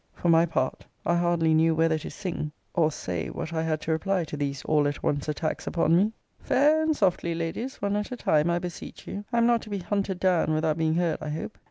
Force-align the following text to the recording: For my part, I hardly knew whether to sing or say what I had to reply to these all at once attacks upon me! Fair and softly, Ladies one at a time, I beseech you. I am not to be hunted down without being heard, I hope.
For 0.15 0.29
my 0.29 0.47
part, 0.47 0.83
I 1.05 1.15
hardly 1.15 1.53
knew 1.53 1.75
whether 1.75 1.99
to 1.99 2.09
sing 2.09 2.51
or 2.73 2.91
say 2.91 3.29
what 3.29 3.53
I 3.53 3.61
had 3.61 3.81
to 3.81 3.91
reply 3.91 4.23
to 4.23 4.35
these 4.35 4.63
all 4.65 4.87
at 4.87 5.03
once 5.03 5.27
attacks 5.29 5.67
upon 5.67 5.95
me! 5.95 6.11
Fair 6.39 6.81
and 6.81 6.97
softly, 6.97 7.35
Ladies 7.35 7.83
one 7.83 7.95
at 7.95 8.11
a 8.11 8.17
time, 8.17 8.49
I 8.49 8.57
beseech 8.57 9.05
you. 9.07 9.25
I 9.31 9.37
am 9.37 9.45
not 9.45 9.61
to 9.61 9.69
be 9.69 9.77
hunted 9.77 10.19
down 10.19 10.53
without 10.55 10.79
being 10.79 10.95
heard, 10.95 11.19
I 11.21 11.29
hope. 11.29 11.59